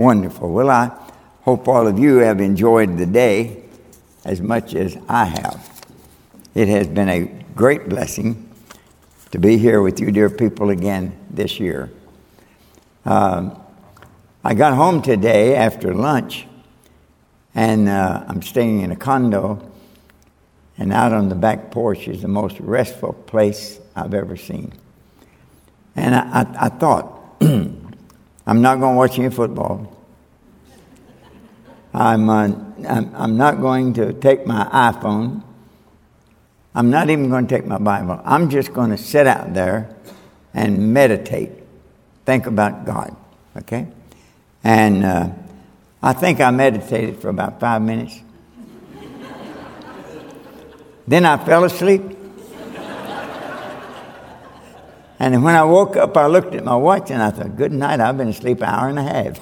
[0.00, 0.50] wonderful.
[0.50, 0.90] Well, I
[1.42, 3.62] hope all of you have enjoyed the day
[4.24, 5.84] as much as I have.
[6.54, 8.50] It has been a great blessing
[9.30, 11.90] to be here with you, dear people, again this year.
[13.04, 13.60] Um,
[14.42, 16.46] I got home today after lunch,
[17.54, 19.70] and uh, I'm staying in a condo,
[20.78, 24.72] and out on the back porch is the most restful place I've ever seen.
[25.94, 27.42] And I, I, I thought,
[28.50, 29.96] I'm not going to watch any football.
[31.94, 32.52] I'm, uh,
[32.86, 35.42] I'm, not going to take my iPhone
[36.74, 38.20] I'm not even going to take my Bible.
[38.24, 39.94] I'm just going to sit out there
[40.54, 41.50] and meditate,
[42.24, 43.16] think about God.
[43.56, 43.88] Okay?
[44.62, 45.30] And uh,
[46.02, 48.20] I think I meditated for about five minutes.
[51.08, 52.02] then I fell asleep.
[55.20, 58.00] And when I woke up, I looked at my watch and I thought, good night,
[58.00, 59.36] I've been asleep an hour and a half.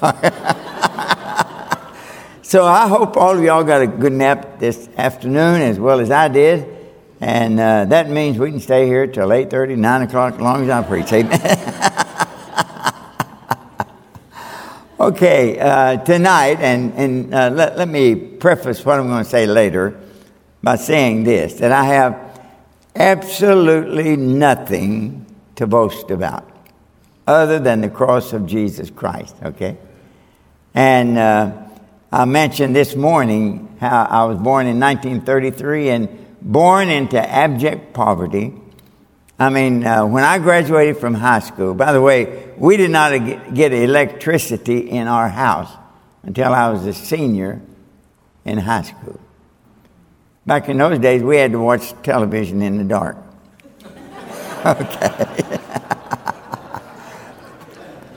[2.42, 6.10] so I hope all of y'all got a good nap this afternoon as well as
[6.10, 6.66] I did.
[7.20, 10.70] And uh, that means we can stay here till 8.30, 9 o'clock, as long as
[10.70, 11.12] I preach.
[15.00, 19.46] okay, uh, tonight, and, and uh, let, let me preface what I'm going to say
[19.46, 19.96] later
[20.60, 22.18] by saying this that I have
[22.96, 25.26] absolutely nothing
[25.58, 26.48] to boast about
[27.26, 29.76] other than the cross of Jesus Christ, okay?
[30.72, 31.52] And uh,
[32.10, 38.54] I mentioned this morning how I was born in 1933 and born into abject poverty.
[39.38, 43.10] I mean, uh, when I graduated from high school, by the way, we did not
[43.52, 45.70] get electricity in our house
[46.22, 47.60] until I was a senior
[48.44, 49.20] in high school.
[50.46, 53.27] Back in those days, we had to watch television in the dark.
[54.66, 55.58] okay.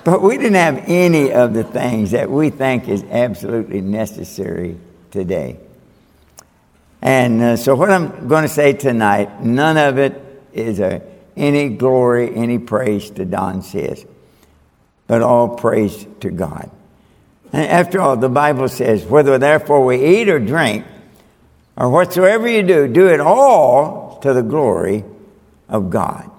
[0.03, 4.77] but we didn't have any of the things that we think is absolutely necessary
[5.11, 5.59] today.
[7.01, 10.21] And uh, so, what I'm going to say tonight, none of it
[10.53, 11.01] is a,
[11.37, 14.07] any glory, any praise to Don Sisk,
[15.05, 16.71] but all praise to God.
[17.53, 20.85] And after all, the Bible says, whether therefore we eat or drink,
[21.75, 25.03] or whatsoever you do, do it all to the glory
[25.67, 26.30] of God.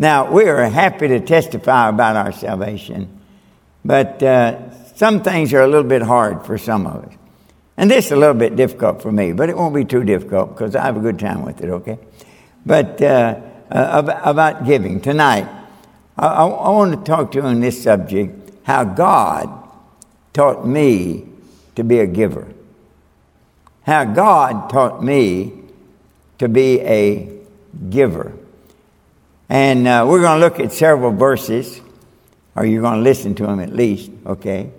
[0.00, 3.20] Now, we are happy to testify about our salvation,
[3.84, 7.12] but uh, some things are a little bit hard for some of us.
[7.76, 10.54] And this is a little bit difficult for me, but it won't be too difficult
[10.54, 11.98] because I have a good time with it, okay?
[12.64, 13.40] But uh,
[13.70, 15.46] uh, about giving tonight,
[16.16, 19.50] I, I, I want to talk to you on this subject how God
[20.32, 21.26] taught me
[21.74, 22.48] to be a giver.
[23.82, 25.52] How God taught me
[26.38, 27.38] to be a
[27.90, 28.32] giver.
[29.50, 31.80] And uh, we're going to look at several verses,
[32.54, 34.70] or you're going to listen to them at least, okay?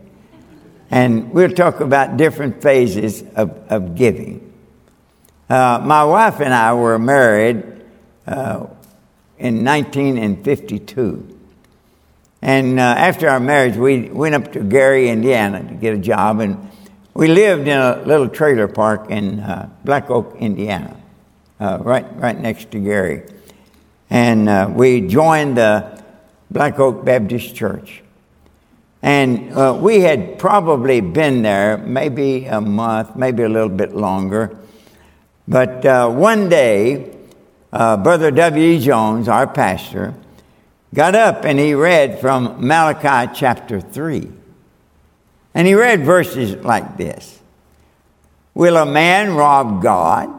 [0.89, 4.53] And we'll talk about different phases of, of giving.
[5.49, 7.83] Uh, my wife and I were married
[8.25, 8.67] uh,
[9.37, 11.39] in 1952.
[12.41, 16.39] And uh, after our marriage, we went up to Gary, Indiana to get a job.
[16.39, 16.71] And
[17.13, 20.95] we lived in a little trailer park in uh, Black Oak, Indiana,
[21.59, 23.23] uh, right, right next to Gary.
[24.11, 26.03] And uh, we joined the
[26.51, 28.03] Black Oak Baptist Church.
[29.01, 34.57] And uh, we had probably been there maybe a month, maybe a little bit longer.
[35.47, 37.15] But uh, one day,
[37.71, 38.79] uh, Brother W.E.
[38.79, 40.13] Jones, our pastor,
[40.93, 44.29] got up and he read from Malachi chapter 3.
[45.53, 47.39] And he read verses like this
[48.53, 50.29] Will a man rob God?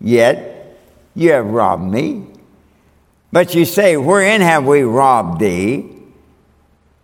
[0.00, 0.78] Yet
[1.16, 2.29] you have robbed me.
[3.32, 5.90] But you say, Wherein have we robbed thee?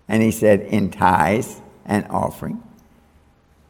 [0.08, 2.62] And he said, In tithes and offering.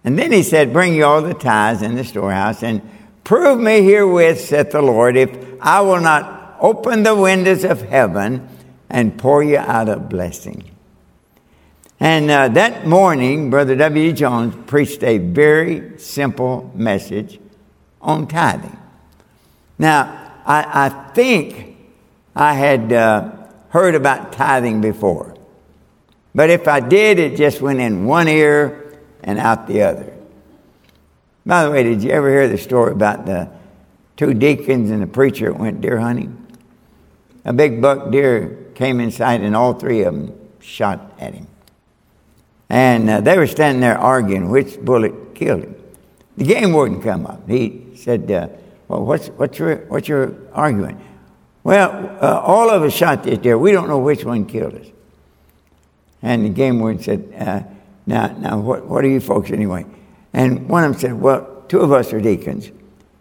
[0.05, 2.83] And then he said, Bring you all the tithes in the storehouse and
[3.25, 5.31] prove me herewith, saith the Lord, if
[5.61, 8.49] I will not open the windows of heaven
[8.89, 10.71] and pour you out a blessing.
[11.99, 14.13] And uh, that morning, Brother W.
[14.13, 17.41] Jones preached a very simple message
[18.01, 18.77] on tithing.
[19.78, 21.76] Now, I, I think
[22.36, 23.30] I had uh,
[23.71, 25.34] heard about tithing before.
[26.34, 30.12] But if I did, it just went in one ear and out the other.
[31.47, 33.48] By the way, did you ever hear the story about the
[34.18, 36.47] two deacons and the preacher that went deer hunting?
[37.47, 41.47] A big buck deer came in sight, and all three of them shot at him.
[42.68, 45.77] And uh, they were standing there arguing which bullet killed him.
[46.36, 47.48] The game warden come up.
[47.48, 48.48] He said, uh,
[48.89, 51.00] "Well, what's what's your what's your argument?"
[51.66, 53.59] Well, uh, all of us shot this deer.
[53.59, 54.86] We don't know which one killed us.
[56.22, 57.65] And the game warden said, uh,
[58.07, 59.84] now, now what, what are you folks anyway?
[60.33, 62.71] And one of them said, Well, two of us are deacons,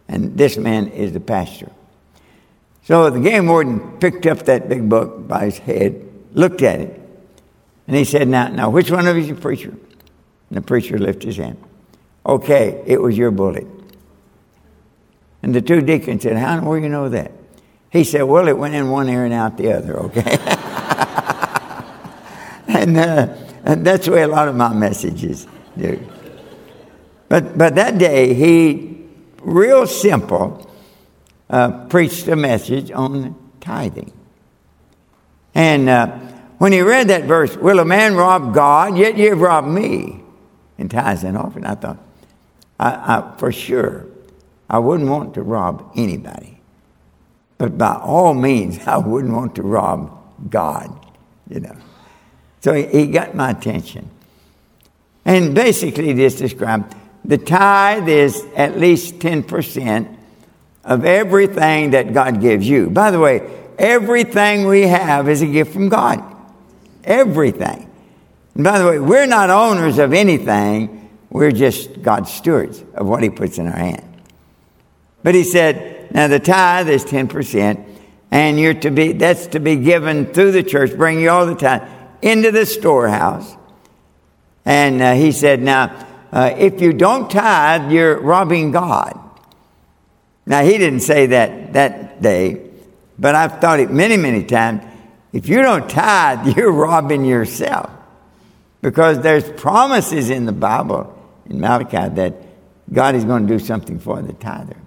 [0.08, 1.72] and this man is the pastor.
[2.84, 7.02] So the game warden picked up that big book by his head, looked at it,
[7.88, 9.72] and he said, Now, now which one of you is a preacher?
[9.72, 11.58] And the preacher lifted his hand.
[12.24, 13.66] Okay, it was your bullet.
[15.42, 17.32] And the two deacons said, How do you know that?
[17.96, 20.22] He said, Well, it went in one ear and out the other, okay?
[22.68, 23.34] and, uh,
[23.64, 25.48] and that's the way a lot of my messages
[25.78, 26.06] do.
[27.30, 28.98] But, but that day, he,
[29.42, 30.70] real simple,
[31.50, 34.12] uh, preached a message on tithing.
[35.54, 36.18] And uh,
[36.58, 38.98] when he read that verse, Will a man rob God?
[38.98, 40.22] Yet ye have robbed me
[40.78, 41.66] in tithes and offering.
[41.66, 42.00] I thought,
[42.78, 44.06] I, I, for sure,
[44.70, 46.55] I wouldn't want to rob anybody.
[47.58, 51.06] But by all means, I wouldn't want to rob God,
[51.50, 51.76] you know.
[52.62, 54.10] So he, got my attention.
[55.24, 60.16] And basically, this described the tithe is at least 10%
[60.84, 62.90] of everything that God gives you.
[62.90, 63.42] By the way,
[63.78, 66.24] everything we have is a gift from God.
[67.04, 67.90] Everything.
[68.56, 73.22] And by the way, we're not owners of anything, we're just God's stewards of what
[73.22, 74.04] He puts in our hand.
[75.24, 77.86] But He said, now the tithe is 10%,
[78.32, 81.56] and you're to be, that's to be given through the church, bring you all the
[81.56, 81.88] time
[82.22, 83.56] into the storehouse.
[84.66, 89.20] And uh, He said, now, uh, if you don't tithe, you're robbing God.
[90.46, 92.62] Now, he didn't say that that day,
[93.18, 94.84] but I've thought it many, many times.
[95.34, 97.90] If you don't tithe, you're robbing yourself.
[98.82, 101.12] Because there's promises in the Bible,
[101.50, 102.36] in Malachi, that
[102.92, 104.78] God is going to do something for the tither.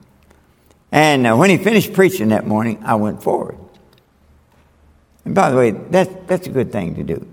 [0.91, 3.59] And uh, when he finished preaching that morning, I went forward.
[5.25, 7.27] And by the way, that's, that's a good thing to do.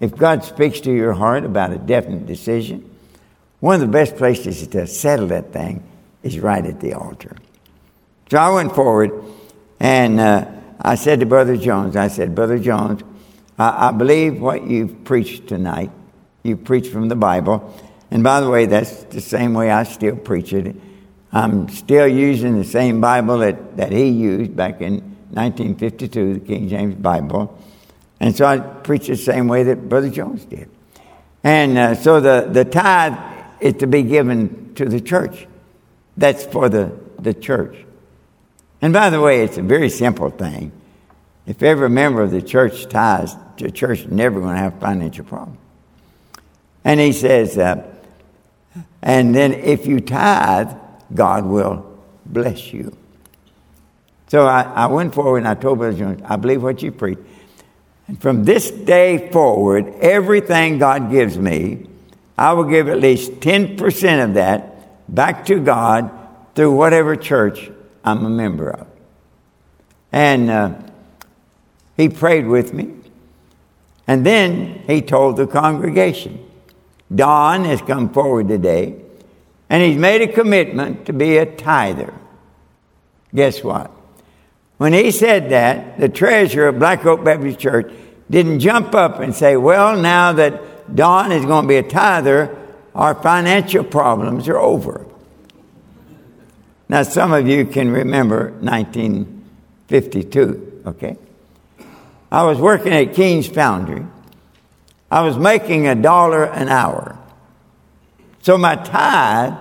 [0.00, 2.90] If God speaks to your heart about a definite decision,
[3.60, 5.84] one of the best places to settle that thing
[6.24, 7.36] is right at the altar.
[8.28, 9.12] So I went forward
[9.78, 10.50] and uh,
[10.80, 13.02] I said to Brother Jones, I said, Brother Jones,
[13.58, 15.92] I, I believe what you've preached tonight.
[16.42, 17.72] You preached from the Bible.
[18.10, 20.74] And by the way, that's the same way I still preach it.
[21.32, 24.94] I'm still using the same Bible that, that he used back in
[25.30, 27.58] 1952, the King James Bible.
[28.20, 30.68] And so I preach the same way that Brother Jones did.
[31.42, 33.18] And uh, so the, the tithe
[33.60, 35.46] is to be given to the church.
[36.16, 37.76] That's for the, the church.
[38.82, 40.70] And by the way, it's a very simple thing.
[41.46, 45.24] If every member of the church tithes, the church is never going to have financial
[45.24, 45.56] problem.
[46.84, 47.88] And he says, uh,
[49.00, 50.72] and then if you tithe,
[51.14, 52.96] God will bless you.
[54.28, 57.18] So I, I went forward and I told Brother Jones, I believe what you preach.
[58.08, 61.86] And from this day forward, everything God gives me,
[62.38, 66.10] I will give at least 10% of that back to God
[66.54, 67.70] through whatever church
[68.04, 68.86] I'm a member of.
[70.10, 70.74] And uh,
[71.96, 72.94] he prayed with me.
[74.06, 76.44] And then he told the congregation,
[77.14, 79.01] Don has come forward today,
[79.72, 82.12] and he's made a commitment to be a tither.
[83.34, 83.90] Guess what?
[84.76, 87.90] When he said that, the treasurer of Black Oak Baptist Church
[88.28, 92.54] didn't jump up and say, Well, now that Don is going to be a tither,
[92.94, 95.06] our financial problems are over.
[96.90, 101.16] Now, some of you can remember 1952, okay?
[102.30, 104.04] I was working at Keen's Foundry.
[105.10, 107.16] I was making a dollar an hour.
[108.42, 109.54] So my tithe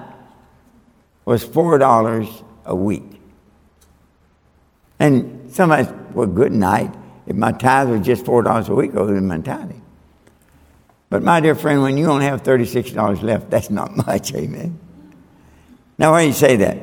[1.23, 3.21] was $4 a week.
[4.99, 6.93] And somebody said, well, good night.
[7.25, 9.81] If my tithe was just $4 a week, I would have been tithing.
[11.09, 14.79] But my dear friend, when you only have $36 left, that's not much, amen.
[15.97, 16.77] Now, why do you say that?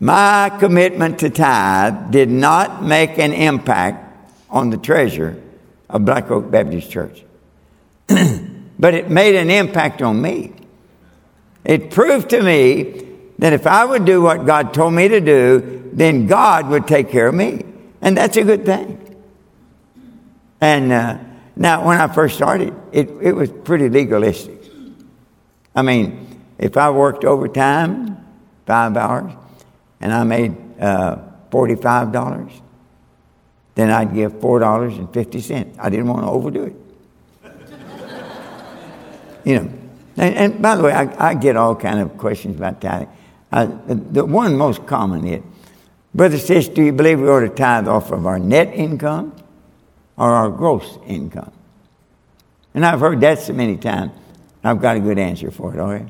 [0.00, 5.40] My commitment to tithe did not make an impact on the treasure
[5.88, 7.24] of Black Oak Baptist Church.
[8.78, 10.52] but it made an impact on me.
[11.66, 13.04] It proved to me
[13.40, 17.10] that if I would do what God told me to do, then God would take
[17.10, 17.64] care of me.
[18.00, 19.02] And that's a good thing.
[20.60, 21.18] And uh,
[21.56, 24.62] now, when I first started, it, it was pretty legalistic.
[25.74, 28.24] I mean, if I worked overtime,
[28.64, 29.32] five hours,
[30.00, 31.18] and I made uh,
[31.50, 32.52] $45,
[33.74, 35.74] then I'd give $4.50.
[35.78, 36.76] I didn't want to overdo it.
[39.44, 39.72] you know,
[40.16, 43.08] and, and, by the way, I, I, get all kind of questions about tithing.
[43.52, 45.42] Uh, the, the, one most common is,
[46.14, 49.32] Brother Sisk, do you believe we ought to tithe off of our net income?
[50.16, 51.52] or our gross income.
[52.74, 54.12] And I've heard that so many times,
[54.64, 56.08] I've got a good answer for it, all right?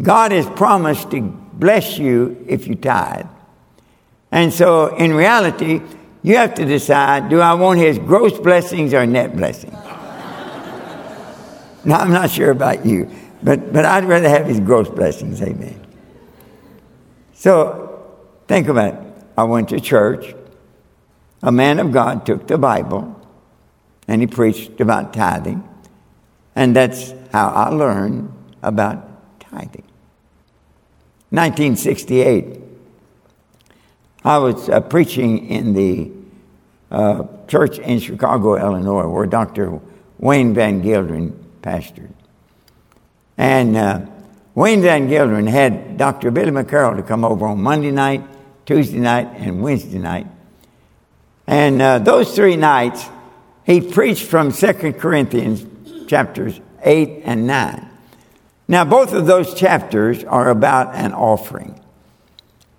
[0.00, 3.26] God has promised to bless you if you tithe.
[4.32, 5.80] And so, in reality,
[6.22, 9.76] you have to decide do I want his gross blessings or net blessings?
[11.84, 13.10] Now, I'm not sure about you,
[13.42, 15.80] but, but I'd rather have his gross blessings, amen.
[17.34, 18.02] So,
[18.48, 19.00] think about it.
[19.36, 20.34] I went to church.
[21.42, 23.20] A man of God took the Bible
[24.08, 25.68] and he preached about tithing.
[26.56, 29.84] And that's how I learned about tithing.
[31.30, 32.60] 1968,
[34.24, 36.10] I was uh, preaching in the
[36.90, 39.80] uh, church in Chicago, Illinois, where Dr.
[40.18, 42.12] Wayne Van Gelderen pastored.
[43.36, 44.06] And uh,
[44.54, 46.30] Wayne Van Gelderen had Dr.
[46.30, 48.22] Billy McCarroll to come over on Monday night,
[48.66, 50.26] Tuesday night, and Wednesday night.
[51.46, 53.04] And uh, those three nights,
[53.64, 55.64] he preached from 2 Corinthians
[56.08, 57.90] chapters 8 and 9.
[58.68, 61.80] Now, both of those chapters are about an offering.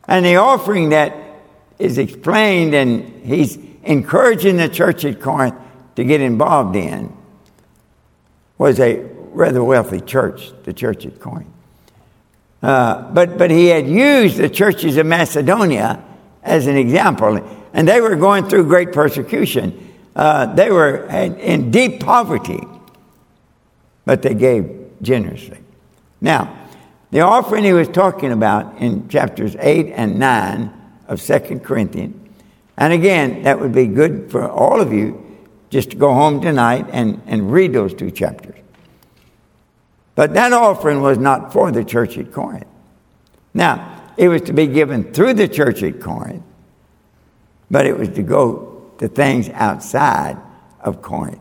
[0.08, 1.16] And the offering that
[1.78, 5.56] is explained and he's encouraging the church at Corinth
[5.96, 7.16] to get involved in
[8.58, 11.50] was a rather wealthy church, the church at Corinth.
[12.62, 16.04] Uh, but, but he had used the churches of Macedonia
[16.42, 17.38] as an example,
[17.74, 19.94] and they were going through great persecution.
[20.16, 22.64] Uh, they were in deep poverty,
[24.06, 25.60] but they gave generously.
[26.22, 26.58] Now,
[27.12, 30.74] the offering he was talking about in chapters 8 and 9
[31.08, 32.16] of Second Corinthians.
[32.78, 35.25] And again, that would be good for all of you
[35.70, 38.56] just to go home tonight and, and read those two chapters.
[40.16, 42.68] But that offering was not for the church at Corinth.
[43.54, 46.44] Now, it was to be given through the church at Corinth,
[47.70, 50.38] but it was to go to things outside
[50.80, 51.40] of Corinth.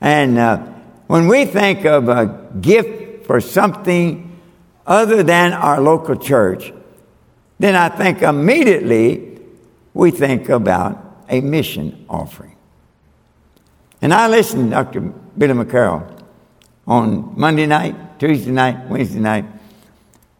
[0.00, 0.58] And uh,
[1.06, 4.38] when we think of a gift for something
[4.86, 6.72] other than our local church,
[7.58, 9.38] then I think immediately
[9.94, 12.49] we think about a mission offering.
[14.02, 15.00] And I listened to Dr.
[15.00, 16.20] Billy McCarroll
[16.86, 19.44] on Monday night, Tuesday night, Wednesday night.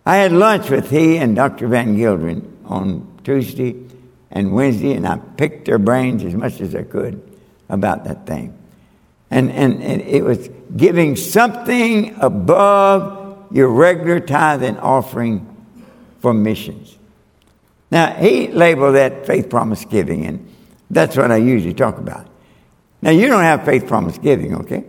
[0.07, 1.69] I had lunch with he and Dr.
[1.69, 3.77] Van Gelderen on Tuesday
[4.31, 7.23] and Wednesday, and I picked their brains as much as I could
[7.69, 8.57] about that thing.
[9.31, 15.47] And, and, and it was giving something above your regular tithe and offering
[16.21, 16.97] for missions.
[17.91, 20.53] Now, he labeled that faith promise giving, and
[20.91, 22.30] that's what I usually talk about.
[23.03, 24.85] Now, you don't have faith promise giving, okay?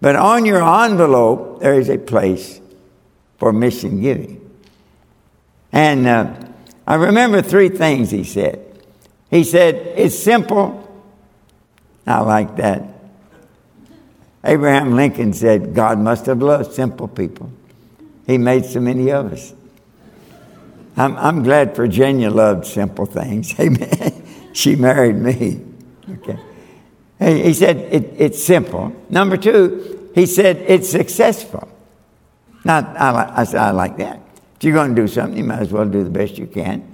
[0.00, 2.60] But on your envelope, there is a place
[3.38, 4.40] for mission giving.
[5.72, 6.34] And uh,
[6.86, 8.60] I remember three things he said.
[9.30, 10.80] He said, It's simple.
[12.06, 12.82] I like that.
[14.44, 17.50] Abraham Lincoln said, God must have loved simple people.
[18.26, 19.54] He made so many of us.
[20.96, 23.58] I'm, I'm glad Virginia loved simple things.
[23.60, 24.22] Amen.
[24.52, 25.60] she married me.
[26.08, 26.38] Okay.
[27.24, 28.94] He said it, it's simple.
[29.08, 31.68] Number two, he said it's successful.
[32.64, 34.20] Now, I, I said, I like that.
[34.56, 36.86] If you're going to do something, you might as well do the best you can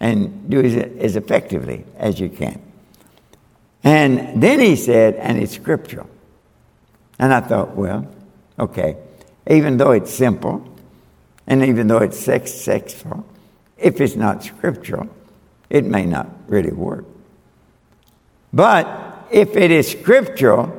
[0.00, 2.60] and do it as effectively as you can.
[3.82, 6.08] And then he said, and it's scriptural.
[7.18, 8.06] And I thought, well,
[8.58, 8.96] okay,
[9.48, 10.66] even though it's simple
[11.46, 13.26] and even though it's successful,
[13.76, 15.08] if it's not scriptural,
[15.68, 17.04] it may not really work.
[18.52, 20.72] But if it is scriptural,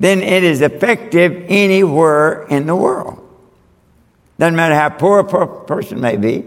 [0.00, 3.20] then it is effective anywhere in the world.
[4.36, 6.44] Doesn't matter how poor a person may be,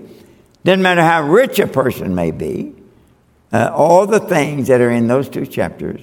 [0.65, 2.75] doesn't matter how rich a person may be,
[3.53, 6.01] uh, all the things that are in those two chapters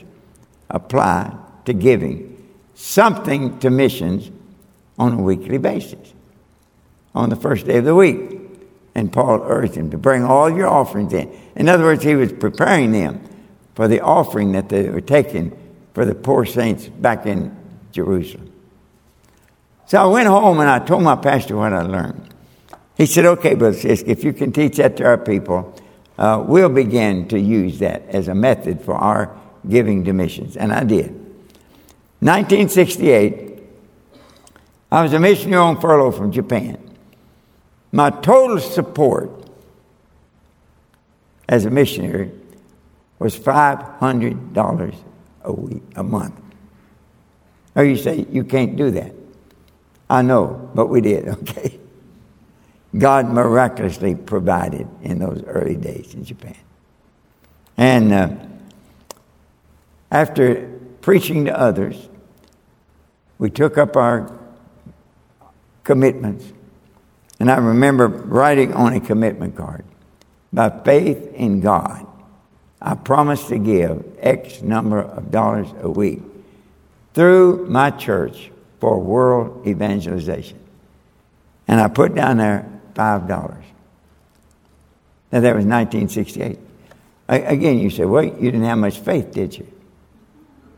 [0.70, 2.30] apply to giving
[2.74, 4.30] something to missions
[4.98, 6.14] on a weekly basis,
[7.14, 8.40] on the first day of the week.
[8.94, 11.30] And Paul urged him to bring all your offerings in.
[11.54, 13.20] In other words, he was preparing them
[13.74, 15.56] for the offering that they were taking
[15.92, 17.56] for the poor saints back in
[17.92, 18.52] Jerusalem.
[19.86, 22.34] So I went home and I told my pastor what I learned.
[22.96, 25.74] He said, Okay, Brother Sisk, if you can teach that to our people,
[26.16, 29.36] uh, we'll begin to use that as a method for our
[29.68, 30.56] giving to missions.
[30.56, 31.10] And I did.
[32.20, 33.62] 1968,
[34.90, 36.78] I was a missionary on furlough from Japan.
[37.92, 39.30] My total support
[41.48, 42.32] as a missionary
[43.18, 44.96] was $500
[45.42, 46.40] a week, a month.
[47.74, 49.12] Or you say, you can't do that.
[50.08, 51.78] I know, but we did, okay?
[52.96, 56.56] God miraculously provided in those early days in Japan.
[57.76, 58.28] And uh,
[60.10, 62.08] after preaching to others,
[63.38, 64.38] we took up our
[65.82, 66.52] commitments.
[67.40, 69.84] And I remember writing on a commitment card
[70.52, 72.06] by faith in God,
[72.80, 76.20] I promise to give X number of dollars a week
[77.14, 78.50] through my church
[78.80, 80.58] for world evangelization.
[81.66, 83.28] And I put down there $5.
[85.32, 86.58] Now, that was 1968.
[87.28, 89.66] I, again, you say, well, you didn't have much faith, did you?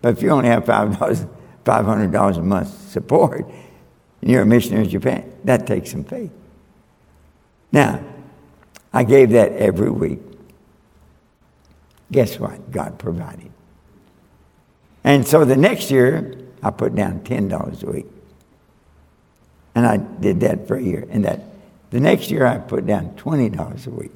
[0.01, 1.29] But if you only have $5,
[1.65, 3.45] $500 a month support,
[4.21, 6.31] and you're a missionary in Japan, that takes some faith.
[7.73, 8.03] Now,
[8.93, 10.21] I gave that every week.
[12.11, 12.71] Guess what?
[12.71, 13.51] God provided.
[15.05, 18.07] And so the next year, I put down $10 a week.
[19.75, 21.07] And I did that for a year.
[21.11, 21.43] And that
[21.91, 24.13] the next year, I put down $20 a week.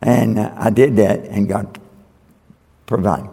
[0.00, 1.78] And uh, I did that, and God
[2.86, 3.30] provided.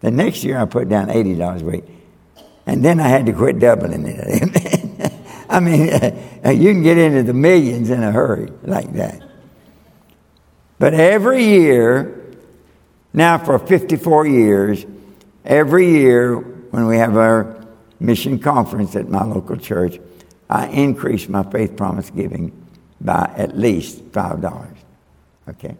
[0.00, 1.84] The next year, I put down $80 a week.
[2.66, 5.12] And then I had to quit doubling it.
[5.48, 9.22] I mean, uh, you can get into the millions in a hurry like that.
[10.82, 12.20] But every year,
[13.12, 14.84] now for 54 years,
[15.44, 17.64] every year when we have our
[18.00, 20.00] mission conference at my local church,
[20.50, 22.50] I increase my faith promise giving
[23.00, 24.76] by at least $5.
[25.50, 25.76] Okay?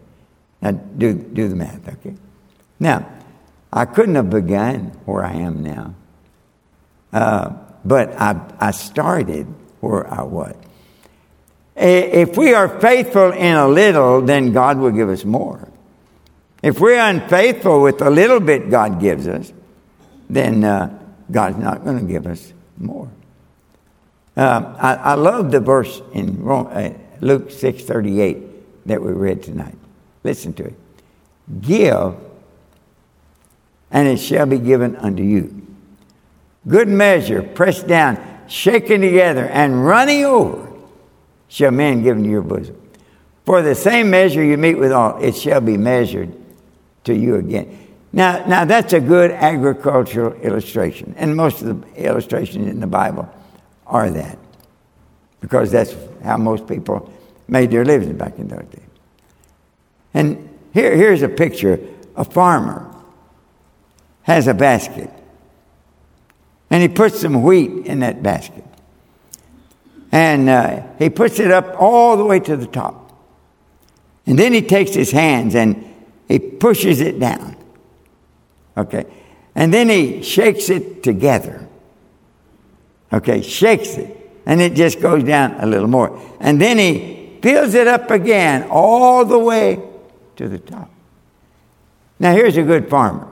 [0.60, 2.14] Now, do, do the math, okay?
[2.78, 3.04] Now,
[3.72, 5.96] I couldn't have begun where I am now
[7.12, 7.54] uh,
[7.84, 10.54] but I, I started where I was.
[11.82, 15.68] If we are faithful in a little, then God will give us more.
[16.62, 19.52] If we're unfaithful with the little bit God gives us,
[20.30, 20.96] then uh,
[21.30, 23.10] God's not going to give us more.
[24.36, 28.50] Uh, I, I, love the verse in uh, Luke 6.38
[28.86, 29.76] that we read tonight.
[30.24, 30.74] Listen to it.
[31.60, 32.14] Give,
[33.90, 35.62] and it shall be given unto you
[36.66, 40.71] good measure, pressed down, shaken together, and running over,
[41.52, 42.80] shall men give into your bosom.
[43.44, 46.34] For the same measure you meet with all, it shall be measured
[47.04, 47.78] to you again.
[48.12, 53.28] Now, now that's a good agricultural illustration, and most of the illustrations in the Bible
[53.86, 54.38] are that,
[55.40, 57.12] because that's how most people
[57.48, 58.80] made their living back in those days.
[60.14, 61.78] And here, here's a picture:
[62.16, 62.88] a farmer
[64.22, 65.10] has a basket
[66.72, 68.64] and he puts some wheat in that basket.
[70.12, 73.02] And uh, he puts it up all the way to the top.
[74.26, 75.84] And then he takes his hands and
[76.28, 77.56] he pushes it down.
[78.76, 79.06] Okay.
[79.54, 81.66] And then he shakes it together.
[83.12, 84.18] Okay, shakes it.
[84.46, 86.20] And it just goes down a little more.
[86.40, 89.82] And then he fills it up again all the way
[90.36, 90.90] to the top.
[92.18, 93.28] Now, here's a good farmer.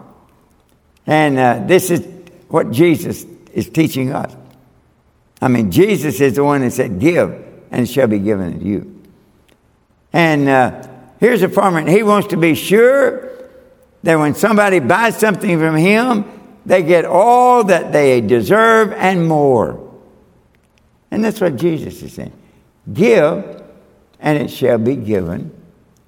[1.07, 2.07] And uh, this is
[2.49, 4.35] what Jesus is teaching us.
[5.41, 7.31] I mean, Jesus is the one that said, Give,
[7.71, 9.03] and it shall be given to you.
[10.13, 10.87] And uh,
[11.19, 13.31] here's a farmer, and he wants to be sure
[14.03, 16.25] that when somebody buys something from him,
[16.67, 19.89] they get all that they deserve and more.
[21.11, 22.33] And that's what Jesus is saying.
[22.93, 23.63] Give,
[24.21, 25.51] and it shall be given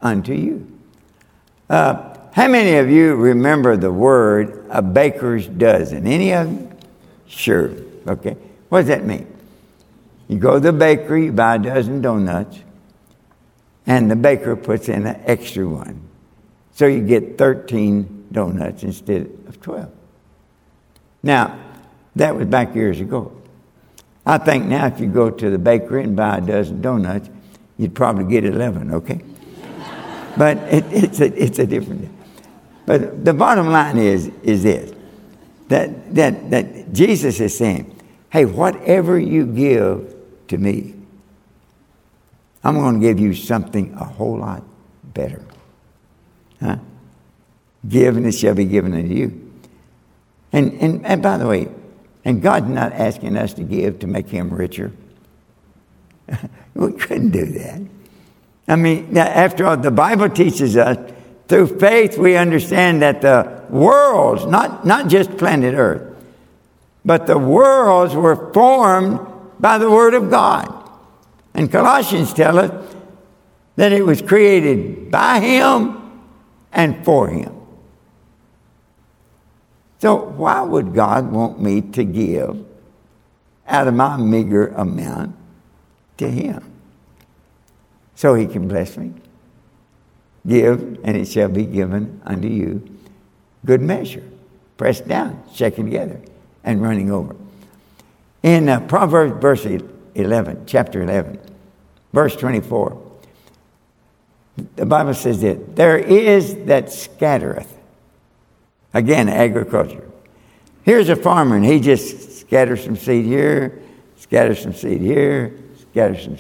[0.01, 0.69] unto you.
[1.69, 6.07] Uh, how many of you remember the word a baker's dozen?
[6.07, 6.71] Any of you?
[7.27, 7.71] Sure.
[8.07, 8.37] Okay.
[8.73, 9.27] What does that mean?
[10.29, 12.59] You go to the bakery, you buy a dozen donuts,
[13.87, 16.09] and the baker puts in an extra one.
[16.73, 19.91] So you get 13 donuts instead of 12.
[21.23, 21.61] Now,
[22.17, 23.39] that was back years ago.
[24.25, 27.29] I think now if you go to the bakery and buy a dozen donuts,
[27.77, 29.21] you'd probably get 11, okay?
[30.39, 32.11] but it, it's, a, it's a different.
[32.87, 34.95] But the bottom line is, is this
[35.69, 37.92] that, that, that Jesus is saying,
[38.33, 40.15] hey, whatever you give
[40.49, 40.95] to me,
[42.65, 44.65] I'm going to give you something a whole lot
[45.05, 45.45] better.
[46.59, 46.79] Huh?
[47.87, 49.53] Give and it shall be given unto you.
[50.51, 51.69] And, and, and by the way,
[52.25, 54.93] and God's not asking us to give to make him richer.
[56.75, 57.83] we couldn't do that.
[58.67, 60.97] I mean, after all, the Bible teaches us
[61.49, 66.12] through faith, we understand that the worlds, not, not just planet Earth,
[67.05, 69.21] but the worlds were formed
[69.59, 70.91] by the Word of God.
[71.55, 72.95] And Colossians tell us
[73.77, 76.23] that it was created by Him
[76.73, 77.55] and for Him.
[79.99, 82.65] So, why would God want me to give
[83.67, 85.37] out of my meager amount
[86.19, 86.73] to Him?
[88.15, 89.13] So He can bless me.
[90.47, 92.83] Give, and it shall be given unto you.
[93.65, 94.25] Good measure.
[94.77, 96.21] Pressed down, shaken together.
[96.65, 97.37] And running over.
[98.43, 99.67] In uh, Proverbs verse
[100.15, 101.41] 11, chapter 11,
[102.13, 103.11] verse 24,
[104.77, 107.79] the Bible says that there is that scattereth.
[108.95, 110.07] Again, agriculture.
[110.83, 113.81] Here's a farmer and he just scatters some seed here,
[114.17, 115.55] scatters some seed here,
[115.91, 116.37] scatters some.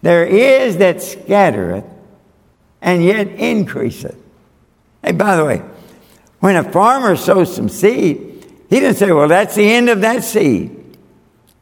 [0.00, 1.84] There is that scattereth
[2.80, 4.16] and yet increaseth.
[5.02, 5.62] Hey, by the way,
[6.40, 8.31] when a farmer sows some seed,
[8.72, 10.96] he didn't say, well, that's the end of that seed.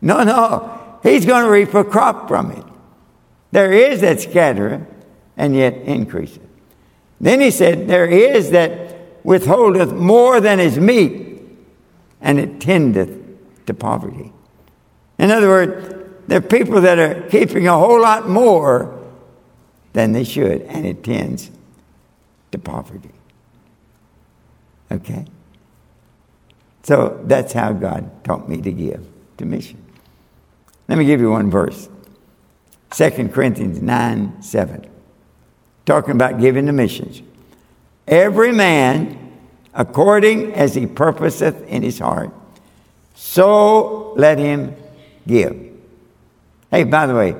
[0.01, 0.99] No, no.
[1.03, 2.65] He's going to reap a crop from it.
[3.51, 4.87] There is that scattereth
[5.37, 6.41] and yet increaseth.
[7.21, 11.43] Then he said, There is that withholdeth more than is meet,
[12.21, 13.11] and it tendeth
[13.67, 14.33] to poverty.
[15.19, 15.93] In other words,
[16.29, 19.05] there are people that are keeping a whole lot more
[19.95, 21.51] than they should, and it tends
[22.53, 23.11] to poverty.
[24.93, 25.27] Okay?
[26.83, 29.07] So that's how God taught me to give
[29.39, 29.83] to mission.
[30.89, 31.89] Let me give you one verse
[32.91, 34.87] 2 Corinthians 9 7.
[35.87, 37.23] Talking about giving to missions.
[38.07, 39.17] Every man
[39.73, 42.31] according as he purposeth in his heart,
[43.15, 44.75] so let him
[45.27, 45.57] give.
[46.71, 47.37] Hey, by the way,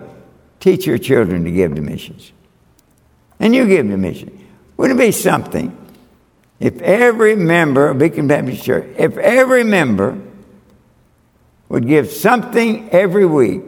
[0.61, 2.33] teach your children to give to missions.
[3.39, 4.39] And you give to missions.
[4.77, 5.77] Wouldn't it be something
[6.61, 10.21] if every member of Beacon Baptist Church, if every member
[11.71, 13.63] would give something every week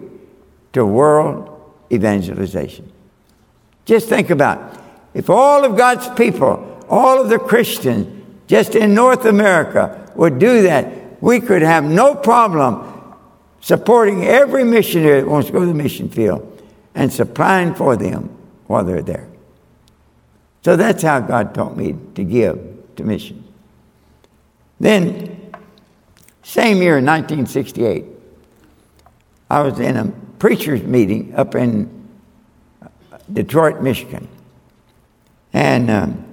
[0.75, 1.49] to world
[1.91, 2.93] evangelization?
[3.87, 4.81] Just think about it.
[5.15, 10.63] if all of God's people, all of the Christians, just in North America would do
[10.63, 13.17] that, we could have no problem
[13.61, 16.63] supporting every missionary that wants to go to the mission field
[16.95, 18.29] and supplying for them
[18.67, 19.29] while they're there.
[20.63, 23.45] So that's how God taught me to give to mission.
[24.81, 25.53] Then,
[26.43, 28.05] same year in 1968,
[29.49, 30.07] I was in a
[30.39, 32.09] preacher's meeting up in
[33.33, 34.29] Detroit, Michigan.
[35.53, 36.25] And um,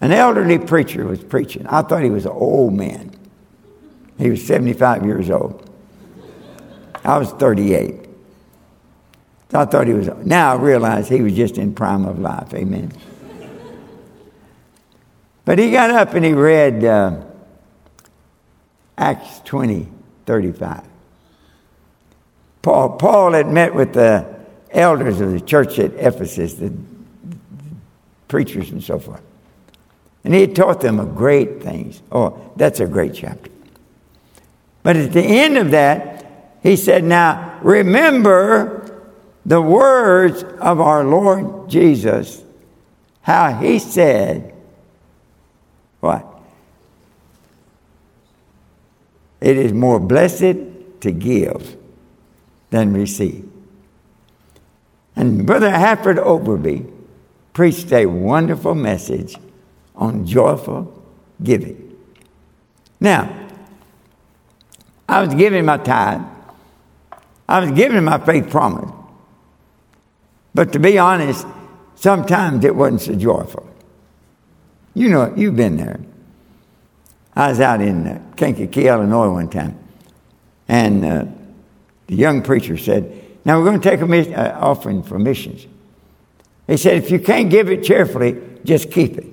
[0.00, 1.66] an elderly preacher was preaching.
[1.66, 3.10] I thought he was an old man.
[4.18, 5.70] He was 75 years old.
[7.04, 8.04] I was 38.
[9.50, 12.52] So I thought he was, now I realize he was just in prime of life.
[12.54, 12.92] Amen.
[15.44, 17.22] But he got up and he read uh,
[18.96, 19.88] Acts 20,
[20.26, 20.84] 35.
[22.62, 24.34] Paul, Paul had met with the
[24.70, 26.72] elders of the church at Ephesus, the
[28.28, 29.22] preachers and so forth.
[30.24, 32.00] And he taught them a great things.
[32.10, 33.50] Oh, that's a great chapter.
[34.82, 39.02] But at the end of that, he said, Now remember
[39.44, 42.42] the words of our Lord Jesus,
[43.20, 44.53] how he said,
[46.04, 46.26] What?
[49.40, 51.78] It is more blessed to give
[52.68, 53.50] than receive.
[55.16, 56.92] And Brother Hafford Overby
[57.54, 59.36] preached a wonderful message
[59.96, 61.02] on joyful
[61.42, 61.96] giving.
[63.00, 63.48] Now,
[65.08, 66.20] I was giving my tithe.
[67.48, 68.92] I was giving my faith promise.
[70.54, 71.46] But to be honest,
[71.94, 73.73] sometimes it wasn't so joyful.
[74.94, 76.00] You know, you've been there.
[77.34, 79.76] I was out in uh, Kankakee, Illinois one time,
[80.68, 81.24] and uh,
[82.06, 83.12] the young preacher said,
[83.44, 85.66] Now we're going to take an uh, offering for missions.
[86.68, 89.26] He said, If you can't give it cheerfully, just keep it.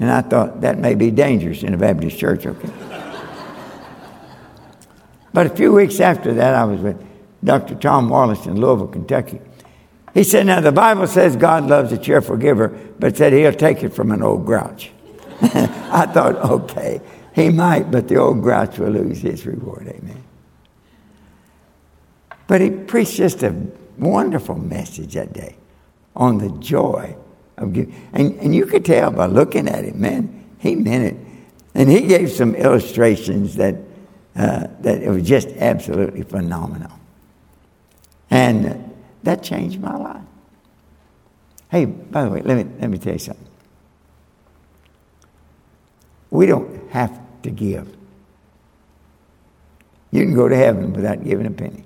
[0.00, 2.70] And I thought that may be dangerous in a Baptist church, okay?
[5.32, 7.04] but a few weeks after that, I was with
[7.44, 7.74] Dr.
[7.74, 9.40] Tom Wallace in Louisville, Kentucky.
[10.14, 12.68] He said, Now the Bible says God loves a cheerful giver,
[12.98, 14.90] but said he'll take it from an old grouch.
[15.40, 17.00] I thought, okay,
[17.34, 19.86] he might, but the old grouch will lose his reward.
[19.86, 20.24] Amen.
[22.46, 23.54] But he preached just a
[23.98, 25.56] wonderful message that day
[26.16, 27.14] on the joy
[27.56, 27.94] of giving.
[28.12, 31.16] And, and you could tell by looking at him, man, he meant it.
[31.74, 33.76] And he gave some illustrations that,
[34.34, 36.92] uh, that it was just absolutely phenomenal.
[38.30, 38.87] And
[39.22, 40.22] that changed my life.
[41.70, 43.46] Hey, by the way, let me, let me tell you something.
[46.30, 47.94] We don't have to give.
[50.10, 51.84] You can go to heaven without giving a penny.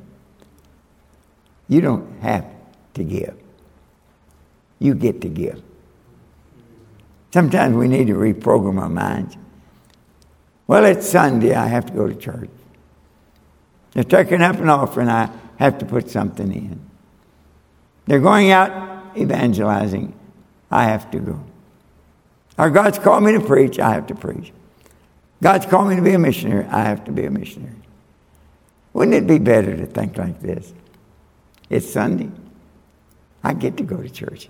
[1.69, 2.47] You don't have
[2.95, 3.37] to give.
[4.79, 5.63] You get to give.
[7.33, 9.37] Sometimes we need to reprogram our minds.
[10.67, 12.51] Well, it's Sunday, I have to go to church.
[13.93, 16.92] They're taking up an offering, I have to put something in.
[18.07, 20.15] They're going out evangelizing,
[20.71, 21.45] I have to go.
[22.59, 24.53] Our God's called me to preach, I have to preach.
[25.43, 26.65] God's called me to be a missionary.
[26.67, 27.75] I have to be a missionary.
[28.93, 30.73] Wouldn't it be better to think like this?
[31.69, 32.31] It's Sunday.
[33.43, 34.49] I get to go to church.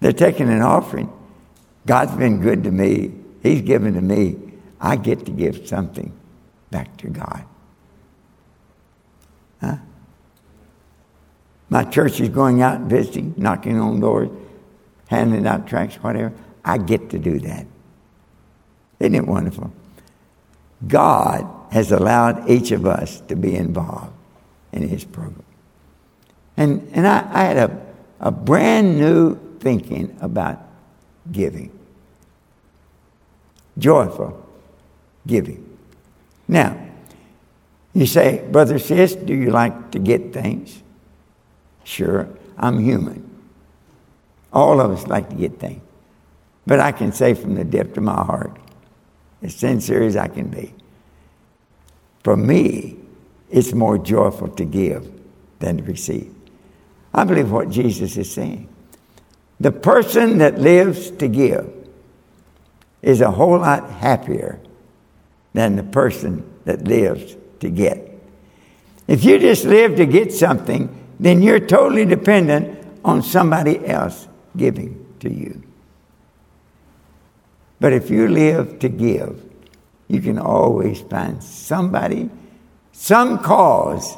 [0.00, 1.12] They're taking an offering.
[1.84, 3.12] God's been good to me.
[3.42, 4.36] He's given to me.
[4.80, 6.12] I get to give something
[6.70, 7.44] back to God.
[9.60, 9.76] Huh?
[11.68, 14.30] My church is going out and visiting, knocking on doors,
[15.08, 16.32] handing out tracts, whatever.
[16.64, 17.66] I get to do that.
[19.00, 19.72] Isn't it wonderful?
[20.86, 24.12] God has allowed each of us to be involved
[24.72, 25.42] in His program.
[26.56, 27.86] And, and I, I had a,
[28.20, 30.62] a brand new thinking about
[31.30, 31.76] giving.
[33.78, 34.46] Joyful
[35.26, 35.78] giving.
[36.48, 36.80] Now,
[37.92, 40.82] you say, Brother Sisk, do you like to get things?
[41.86, 43.30] Sure, I'm human.
[44.52, 45.82] All of us like to get things.
[46.66, 48.58] But I can say from the depth of my heart,
[49.40, 50.74] as sincere as I can be,
[52.24, 52.96] for me,
[53.48, 55.08] it's more joyful to give
[55.60, 56.34] than to receive.
[57.14, 58.68] I believe what Jesus is saying.
[59.60, 61.72] The person that lives to give
[63.00, 64.58] is a whole lot happier
[65.52, 68.10] than the person that lives to get.
[69.06, 75.14] If you just live to get something, then you're totally dependent on somebody else giving
[75.20, 75.62] to you.
[77.80, 79.42] But if you live to give,
[80.08, 82.30] you can always find somebody,
[82.92, 84.16] some cause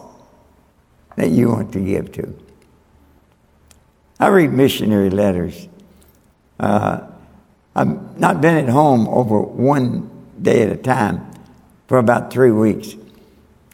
[1.16, 2.38] that you want to give to.
[4.20, 5.68] I read missionary letters.
[6.58, 7.06] Uh,
[7.74, 11.30] I've not been at home over one day at a time
[11.86, 12.94] for about three weeks.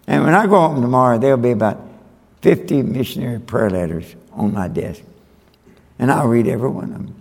[0.06, 1.80] And when I go home tomorrow, there'll be about
[2.44, 5.02] 50 missionary prayer letters on my desk.
[5.98, 7.14] And I'll read every one of them.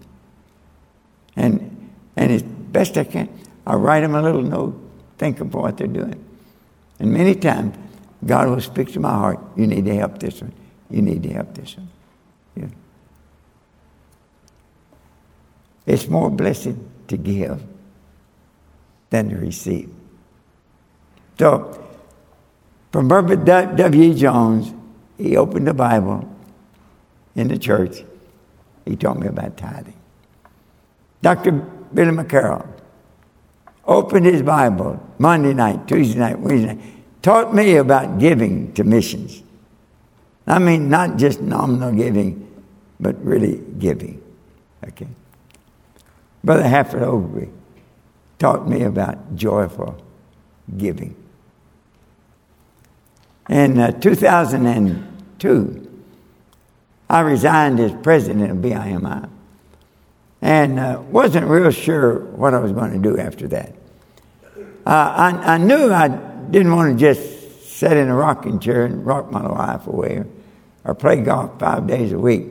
[1.37, 3.29] And, and as best I can,
[3.65, 4.77] I'll write them a little note,
[5.17, 6.21] think of what they're doing.
[6.99, 7.77] And many times,
[8.25, 10.51] God will speak to my heart, you need to help this one.
[10.89, 11.87] You need to help this one.
[12.57, 12.67] Yeah.
[15.85, 16.75] It's more blessed
[17.07, 17.63] to give
[19.09, 19.89] than to receive.
[21.39, 21.81] So,
[22.91, 24.13] from Herbert W.
[24.15, 24.73] Jones,
[25.23, 26.27] he opened the Bible
[27.33, 28.03] in the church.
[28.83, 29.97] He taught me about tithing.
[31.21, 31.51] Dr.
[31.93, 32.67] Billy McCarroll
[33.85, 36.83] opened his Bible Monday night, Tuesday night, Wednesday night,
[37.21, 39.41] taught me about giving to missions.
[40.45, 42.45] I mean, not just nominal giving,
[42.99, 44.21] but really giving.
[44.85, 45.07] Okay.
[46.43, 47.49] Brother Hafford Overby
[48.39, 50.03] taught me about joyful
[50.75, 51.15] giving.
[53.47, 53.91] In uh,
[55.43, 55.89] 2002,
[57.09, 59.29] I resigned as president of BIMI
[60.41, 63.73] and uh, wasn't real sure what I was going to do after that.
[64.55, 69.05] Uh, I, I, knew I didn't want to just sit in a rocking chair and
[69.05, 70.27] rock my life away or,
[70.85, 72.47] or play golf five days a week.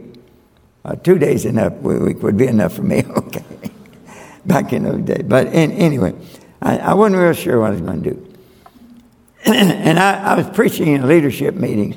[0.85, 3.45] Uh, two days enough a week would be enough for me, okay,
[4.45, 5.23] back in those days.
[5.25, 6.15] But in, anyway,
[6.61, 8.35] I, I wasn't real sure what I was going to do.
[9.45, 11.95] and I, I, was preaching in a leadership meeting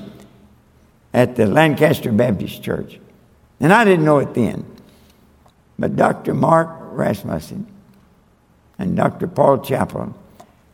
[1.16, 3.00] at the Lancaster Baptist Church.
[3.62, 4.66] And I didn't know it then.
[5.80, 6.34] But Dr.
[6.34, 7.66] Mark Rasmussen
[8.78, 9.26] and Dr.
[9.28, 10.14] Paul Chappell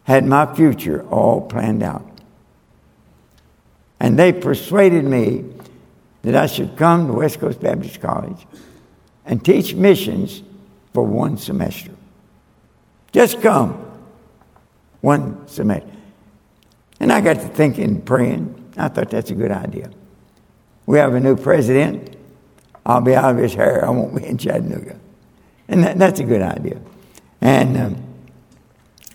[0.05, 2.07] had my future all planned out.
[3.99, 5.45] And they persuaded me
[6.23, 8.47] that I should come to West Coast Baptist College
[9.27, 10.41] and teach missions
[10.91, 11.91] for one semester.
[13.11, 13.85] Just come
[15.01, 15.87] one semester.
[16.99, 18.73] And I got to thinking, praying.
[18.75, 19.91] I thought that's a good idea.
[20.91, 22.17] We have a new president.
[22.85, 23.85] I'll be out of his hair.
[23.85, 24.99] I won't be in Chattanooga.
[25.69, 26.81] And that, that's a good idea.
[27.39, 28.03] And um,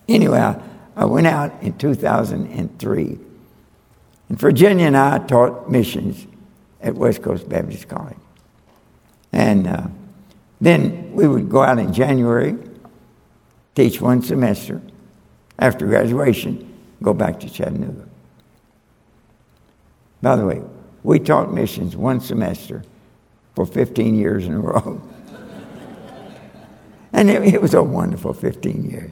[0.09, 0.59] anyway, I,
[0.95, 3.19] I went out in 2003.
[4.29, 6.25] And Virginia and I taught missions
[6.81, 8.17] at West Coast Baptist College.
[9.31, 9.85] And uh,
[10.59, 12.57] then we would go out in January,
[13.75, 14.81] teach one semester
[15.59, 18.07] after graduation, go back to Chattanooga.
[20.23, 20.63] By the way,
[21.03, 22.83] we taught missions one semester
[23.55, 25.01] for 15 years in a row.
[27.13, 29.11] and it, it, was a wonderful 15 years.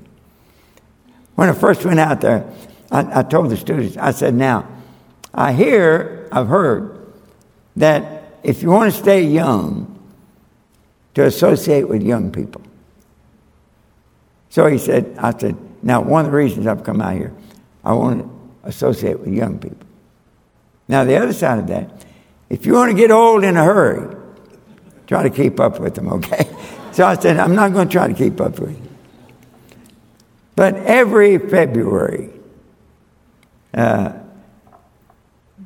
[1.35, 2.49] When I first went out there,
[2.91, 4.67] I, I told the students, I said, now,
[5.33, 7.11] I hear, I've heard
[7.75, 9.91] that if you want to stay young,
[11.15, 12.61] to associate with young people.
[14.49, 17.33] So he said, I said, now, one of the reasons I've come out here,
[17.83, 19.84] I want to associate with young people.
[20.87, 22.05] Now, the other side of that,
[22.49, 24.15] if you want to get old in a hurry,
[25.07, 26.47] try to keep up with them, okay?
[26.95, 28.89] So I said, I'm not going to try to keep up with you.
[30.55, 32.29] But every February,
[33.73, 34.13] uh,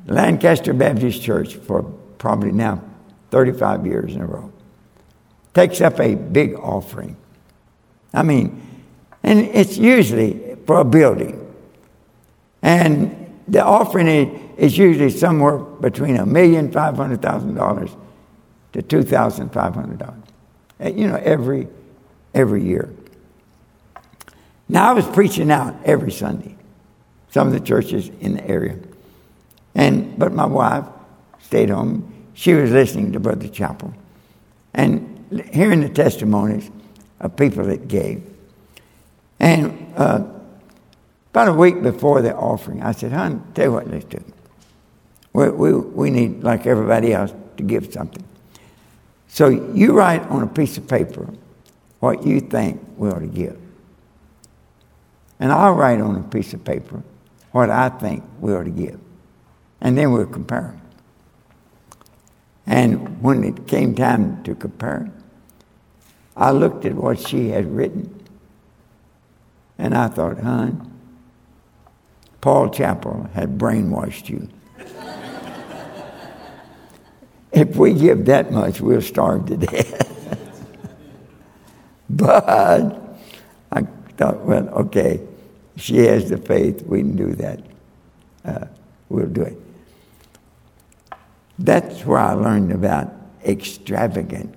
[0.06, 1.84] Lancaster Baptist Church, for
[2.18, 2.82] probably now
[3.30, 4.52] 35 years in a row,
[5.54, 7.16] takes up a big offering.
[8.12, 8.60] I mean,
[9.22, 11.36] and it's usually for a building.
[12.60, 13.19] And
[13.50, 14.06] the offering
[14.56, 17.90] is usually somewhere between a million five hundred thousand dollars
[18.72, 20.22] to two thousand five hundred dollars.
[20.80, 21.66] Uh, you know, every
[22.32, 22.88] every year.
[24.68, 26.56] Now I was preaching out every Sunday,
[27.30, 28.78] some of the churches in the area.
[29.74, 30.84] And but my wife
[31.40, 32.28] stayed home.
[32.34, 33.92] She was listening to Brother Chappell
[34.72, 36.70] and hearing the testimonies
[37.18, 38.22] of people that gave.
[39.40, 40.24] And uh,
[41.30, 44.22] about a week before the offering, I said, hon, tell you what, let's do.
[45.32, 48.24] We, we, we need, like everybody else, to give something.
[49.28, 51.32] So you write on a piece of paper
[52.00, 53.58] what you think we ought to give.
[55.38, 57.02] And I'll write on a piece of paper
[57.52, 58.98] what I think we ought to give.
[59.80, 60.78] And then we'll compare.
[62.66, 65.10] And when it came time to compare,
[66.36, 68.16] I looked at what she had written
[69.78, 70.90] and I thought, hon,
[72.40, 74.48] Paul Chappell had brainwashed you.
[77.52, 80.06] if we give that much, we'll starve to death.
[82.10, 83.18] but
[83.70, 83.82] I
[84.16, 85.20] thought, well, okay,
[85.76, 87.60] she has the faith, we can do that.
[88.44, 88.66] Uh,
[89.08, 89.58] we'll do it.
[91.58, 93.12] That's where I learned about
[93.44, 94.54] extravagant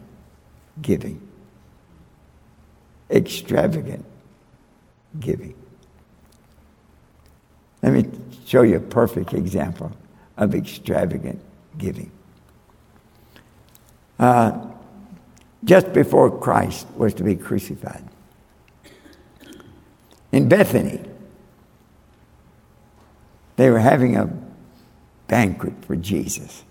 [0.81, 1.21] giving.
[3.09, 4.05] Extravagant
[5.19, 5.55] giving.
[7.83, 8.09] Let me
[8.45, 9.91] show you a perfect example
[10.37, 11.41] of extravagant
[11.77, 12.11] giving.
[14.17, 14.67] Uh,
[15.65, 18.03] just before Christ was to be crucified,
[20.31, 21.01] in Bethany,
[23.57, 24.31] they were having a
[25.27, 26.63] banquet for Jesus.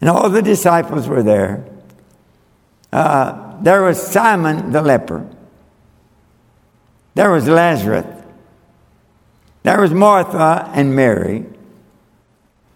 [0.00, 1.64] And all the disciples were there.
[2.92, 5.28] Uh, there was Simon the leper.
[7.14, 8.23] There was Lazarus.
[9.64, 11.46] There was Martha and Mary.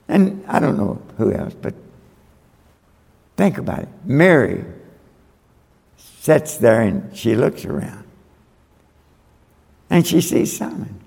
[0.08, 1.74] And I don't know who else, but
[3.36, 3.88] think about it.
[4.04, 4.64] Mary
[5.96, 8.04] sits there and she looks around.
[9.90, 10.98] And she sees Simon.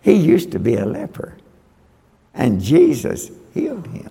[0.00, 1.36] He used to be a leper.
[2.32, 4.10] And Jesus healed him.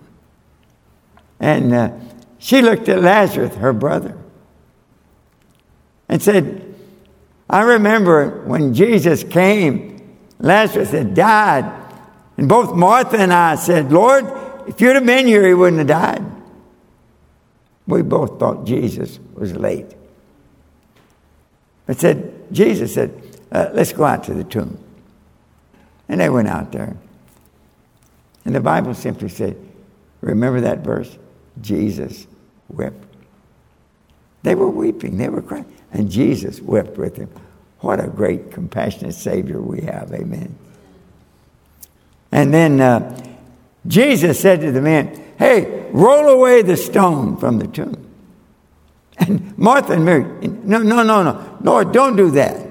[1.39, 1.91] And uh,
[2.37, 4.15] she looked at Lazarus, her brother,
[6.07, 6.75] and said,
[7.49, 9.96] I remember when Jesus came,
[10.39, 11.65] Lazarus had died.
[12.37, 14.25] And both Martha and I said, Lord,
[14.67, 16.25] if you'd have been here, he wouldn't have died.
[17.87, 19.87] We both thought Jesus was late.
[21.85, 23.21] But said, Jesus said,
[23.51, 24.77] uh, let's go out to the tomb.
[26.09, 26.97] And they went out there.
[28.45, 29.57] And the Bible simply said,
[30.21, 31.17] remember that verse?
[31.61, 32.27] Jesus
[32.69, 33.03] wept.
[34.43, 35.65] They were weeping, they were crying.
[35.91, 37.29] And Jesus wept with him.
[37.79, 40.11] What a great, compassionate Savior we have.
[40.13, 40.57] Amen.
[42.31, 43.35] And then uh,
[43.85, 48.03] Jesus said to the men, Hey, roll away the stone from the tomb.
[49.17, 51.57] And Martha and Mary, no, no, no, no.
[51.61, 52.67] Lord, don't do that.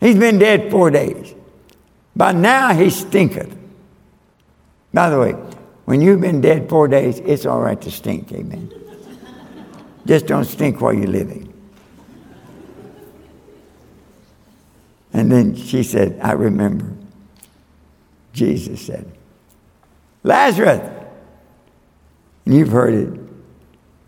[0.00, 1.34] He's been dead four days.
[2.14, 3.56] By now he stinketh.
[4.92, 5.32] By the way,
[5.84, 8.32] when you've been dead four days, it's all right to stink.
[8.32, 8.70] Amen.
[10.06, 11.47] Just don't stink while you're living.
[15.18, 16.92] And then she said, I remember.
[18.32, 19.10] Jesus said,
[20.22, 20.88] Lazarus.
[22.46, 23.20] And you've heard it,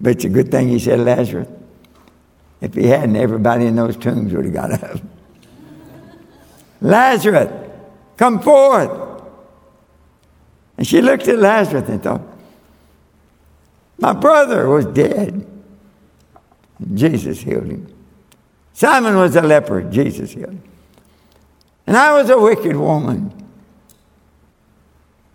[0.01, 1.49] but it's a good thing he said Lazarus.
[2.61, 5.01] If he hadn't, everybody in those tombs would have got up.
[6.81, 7.71] Lazarus,
[8.17, 9.25] come forth.
[10.79, 12.23] And she looked at Lazarus and thought,
[13.99, 15.45] My brother was dead.
[16.95, 17.93] Jesus healed him.
[18.75, 19.83] Simon was a leper.
[19.83, 20.70] Jesus healed him.
[21.91, 23.33] And I was a wicked woman.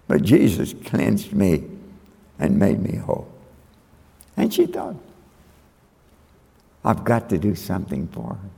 [0.08, 1.66] But Jesus cleansed me
[2.40, 3.28] and made me whole.
[4.38, 4.96] And she thought,
[6.86, 8.50] I've got to do something for her.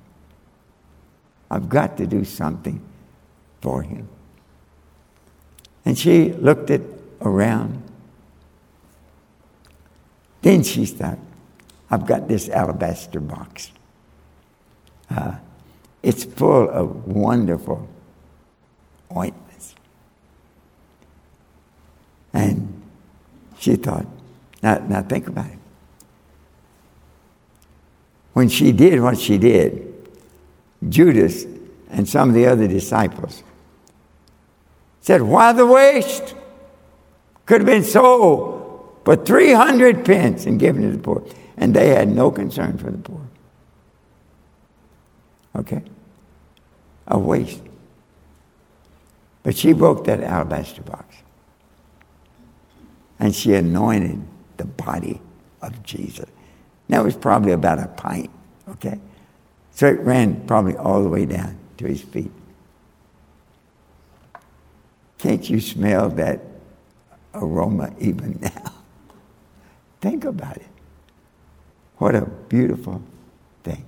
[1.50, 2.88] I've got to do something
[3.62, 4.08] for him.
[5.84, 6.84] And she looked it
[7.22, 7.82] around.
[10.44, 11.18] Then she thought,
[11.90, 13.72] I've got this alabaster box.
[15.10, 15.38] Uh,
[16.08, 17.86] it's full of wonderful
[19.14, 19.76] ointments.
[22.32, 22.82] And
[23.60, 24.06] she thought,
[24.64, 25.60] now, now think about it.
[28.32, 29.84] When she did what she did,
[30.88, 31.44] Judas
[31.90, 33.44] and some of the other disciples.
[35.02, 36.36] Said, Why the waste?
[37.46, 41.26] Could have been sold for 300 pence and given to the poor.
[41.58, 43.28] And they had no concern for the poor.
[45.54, 45.84] Okay?
[47.08, 47.62] A waste.
[49.44, 51.16] But she broke that alabaster box.
[53.20, 54.22] And she anointed
[54.58, 55.22] the body
[55.62, 56.30] of Jesus.
[56.90, 58.30] That was probably about a pint,
[58.70, 59.00] okay?
[59.72, 62.32] So it ran probably all the way down to his feet.
[65.18, 66.42] Can't you smell that
[67.34, 68.74] aroma even now?
[70.02, 70.68] Think about it.
[71.98, 73.02] What a beautiful
[73.64, 73.84] thing.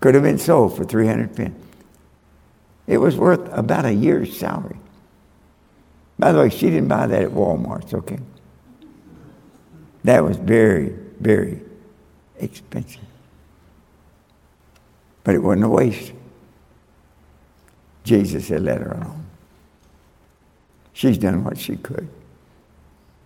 [0.00, 1.64] Could have been sold for 300 pence.
[2.86, 4.78] It was worth about a year's salary.
[6.18, 8.18] By the way, she didn't buy that at Walmart, okay?
[10.04, 11.62] That was very, very
[12.38, 13.00] expensive.
[15.22, 16.12] But it wasn't a waste.
[18.04, 19.26] Jesus had let her alone.
[20.92, 22.08] She's done what she could.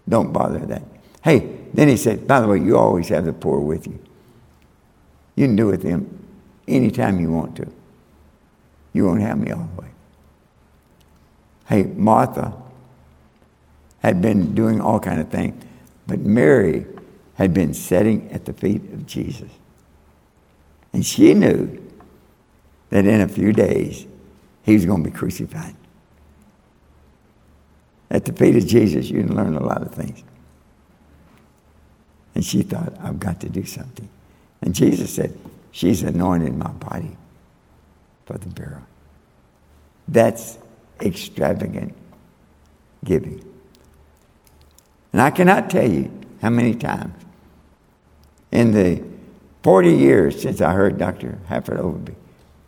[0.09, 0.83] Don't bother that.
[1.23, 3.99] Hey, then he said, by the way, you always have the poor with you.
[5.37, 6.24] You can do with them
[6.67, 7.71] anytime you want to.
[8.93, 9.89] You won't have me all the way.
[11.67, 12.55] Hey, Martha
[14.01, 15.63] had been doing all kind of things,
[16.07, 16.87] but Mary
[17.35, 19.51] had been sitting at the feet of Jesus.
[20.93, 21.83] And she knew
[22.91, 24.07] that in a few days
[24.63, 25.75] he was going to be crucified.
[28.11, 30.23] At the feet of Jesus, you can learn a lot of things.
[32.35, 34.09] And she thought, I've got to do something.
[34.63, 35.37] And Jesus said,
[35.75, 37.17] She's anointed my body
[38.27, 38.87] for the burial.
[40.07, 40.57] That's
[41.01, 41.97] extravagant
[43.05, 43.45] giving.
[45.13, 47.13] And I cannot tell you how many times
[48.53, 49.03] in the
[49.65, 51.41] 40 years since I heard Dr.
[51.49, 52.15] Hafford Overby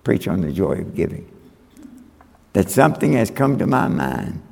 [0.02, 1.30] preach on the joy of giving
[2.54, 4.42] that something has come to my mind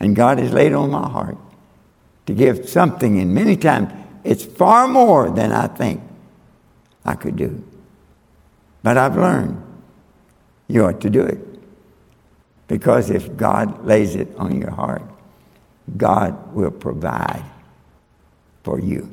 [0.00, 1.36] and God has laid on my heart
[2.24, 3.92] to give something, and many times
[4.24, 6.00] it's far more than I think
[7.04, 7.62] I could do.
[8.82, 9.62] But I've learned
[10.68, 11.38] you ought to do it.
[12.68, 15.02] Because if God lays it on your heart,
[15.96, 17.44] God will provide
[18.62, 19.12] for you.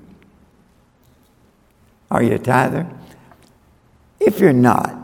[2.09, 2.89] Are you a tither?
[4.19, 4.95] If you're not,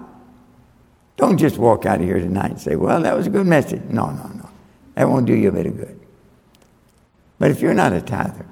[1.18, 3.82] don't just walk out of here tonight and say, well, that was a good message.
[3.90, 4.50] No, no, no.
[4.96, 6.00] That won't do you a bit of good.
[7.38, 8.46] But if you're not a tither,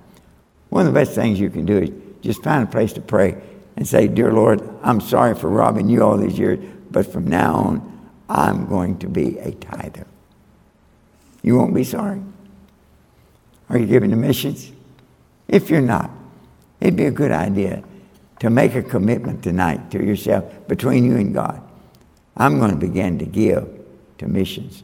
[0.70, 3.42] one of the best things you can do is just find a place to pray
[3.76, 6.60] and say, Dear Lord, I'm sorry for robbing you all these years,
[6.92, 10.08] but from now on, I'm going to be a tither.
[11.42, 12.22] You won't be sorry.
[13.70, 14.72] Are you giving to missions?
[15.48, 16.10] If you're not,
[16.80, 17.84] it'd be a good idea
[18.40, 21.62] to make a commitment tonight to yourself between you and God.
[22.36, 23.68] I'm going to begin to give
[24.18, 24.84] to missions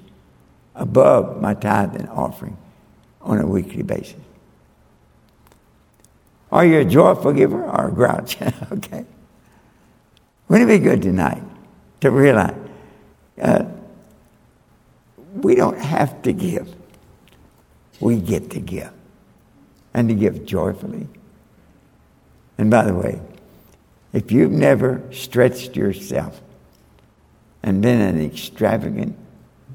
[0.75, 2.57] above my tithe and offering
[3.21, 4.15] on a weekly basis.
[6.51, 8.41] Are you a joyful giver or a grouch?
[8.71, 9.05] okay.
[10.47, 11.43] Wouldn't it be good tonight
[12.01, 12.55] to realize
[13.39, 13.65] uh,
[15.33, 16.73] we don't have to give,
[17.99, 18.91] we get to give,
[19.93, 21.07] and to give joyfully.
[22.57, 23.21] And by the way,
[24.11, 26.41] if you've never stretched yourself
[27.61, 29.15] and been an extravagant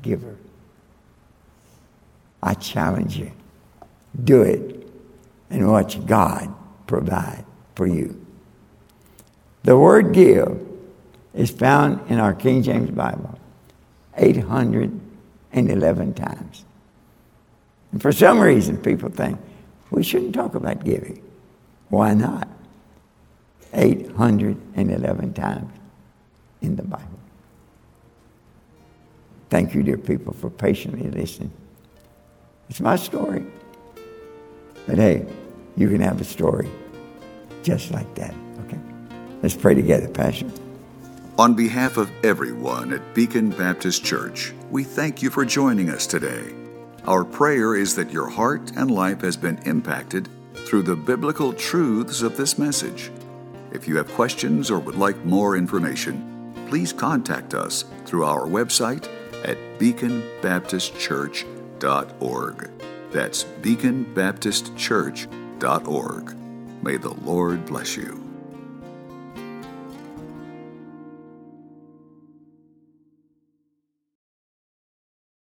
[0.03, 0.37] giver,
[2.43, 3.33] I challenge you
[4.23, 4.87] do it
[5.51, 6.55] and watch God
[6.87, 8.25] provide for you.
[9.63, 10.61] The word give
[11.33, 13.39] is found in our King James Bible
[14.17, 16.65] 811 times.
[17.93, 19.39] And for some reason, people think
[19.91, 21.23] we shouldn't talk about giving.
[21.89, 22.49] Why not?
[23.73, 25.73] 811 times
[26.61, 27.09] in the Bible.
[29.51, 31.53] Thank you, dear people, for patiently listening.
[32.69, 33.45] It's my story.
[34.87, 35.27] But hey,
[35.77, 36.71] you can have a story
[37.63, 38.35] just like that.
[38.67, 38.79] Okay?
[39.43, 40.47] Let's pray together, Pastor.
[41.39, 46.55] On behalf of everyone at Beacon Baptist Church, we thank you for joining us today.
[47.07, 52.23] Our prayer is that your heart and life has been impacted through the biblical truths
[52.23, 53.11] of this message.
[53.73, 59.09] If you have questions or would like more information, please contact us through our website
[59.45, 62.71] at beaconbaptistchurch.org.
[63.11, 63.45] That's
[65.59, 66.37] beaconbaptistchurch.org.
[66.83, 68.24] May the Lord bless you.